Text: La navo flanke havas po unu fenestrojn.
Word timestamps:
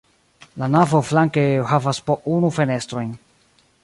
La 0.61 0.69
navo 0.75 1.01
flanke 1.09 1.43
havas 1.73 1.99
po 2.07 2.15
unu 2.39 2.51
fenestrojn. 2.57 3.13